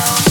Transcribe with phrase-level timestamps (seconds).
[0.00, 0.29] Yeah.